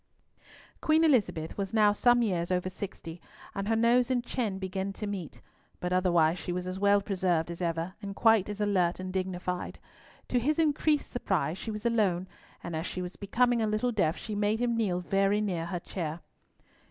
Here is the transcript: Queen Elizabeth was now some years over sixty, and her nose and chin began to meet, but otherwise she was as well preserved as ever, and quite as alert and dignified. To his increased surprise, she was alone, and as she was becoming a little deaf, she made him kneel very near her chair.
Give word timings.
Queen 0.81 1.03
Elizabeth 1.03 1.55
was 1.59 1.75
now 1.75 1.91
some 1.91 2.23
years 2.23 2.49
over 2.49 2.69
sixty, 2.71 3.21
and 3.53 3.67
her 3.67 3.75
nose 3.75 4.09
and 4.09 4.23
chin 4.25 4.57
began 4.57 4.91
to 4.91 5.05
meet, 5.05 5.41
but 5.79 5.93
otherwise 5.93 6.39
she 6.39 6.51
was 6.51 6.65
as 6.65 6.79
well 6.79 7.01
preserved 7.01 7.51
as 7.51 7.61
ever, 7.61 7.93
and 8.01 8.15
quite 8.15 8.49
as 8.49 8.59
alert 8.59 8.99
and 8.99 9.13
dignified. 9.13 9.77
To 10.29 10.39
his 10.39 10.57
increased 10.57 11.11
surprise, 11.11 11.59
she 11.59 11.69
was 11.69 11.85
alone, 11.85 12.27
and 12.63 12.75
as 12.75 12.87
she 12.87 13.03
was 13.03 13.15
becoming 13.15 13.61
a 13.61 13.67
little 13.67 13.91
deaf, 13.91 14.17
she 14.17 14.33
made 14.33 14.59
him 14.59 14.75
kneel 14.75 15.01
very 15.01 15.39
near 15.39 15.67
her 15.67 15.79
chair. 15.79 16.21